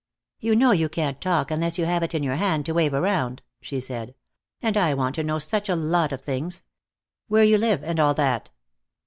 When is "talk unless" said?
1.21-1.77